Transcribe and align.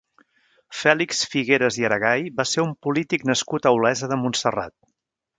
Fèlix 0.75 1.19
Figueras 1.33 1.77
i 1.81 1.85
Aragay 1.89 2.25
va 2.39 2.45
ser 2.51 2.63
un 2.69 2.73
polític 2.87 3.27
nascut 3.33 3.67
a 3.67 3.75
Olesa 3.81 4.09
de 4.13 4.19
Montserrat. 4.23 4.75